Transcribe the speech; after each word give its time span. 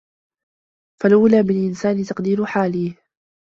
فَالْأَوْلَى 1.03 1.43
بِالْإِنْسَانِ 1.43 2.03
تَقْدِيرُ 2.03 2.45
حَالَيْهِ 2.45 2.95